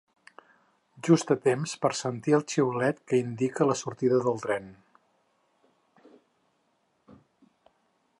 Just 1.07 1.33
a 1.33 1.35
temps 1.47 1.73
per 1.83 1.91
sentir 1.99 2.33
el 2.37 2.45
xiulet 2.53 3.03
que 3.11 3.19
indica 3.25 3.67
la 3.73 3.77
sortida 3.81 4.19
del 4.29 4.41
tren. 4.47 4.73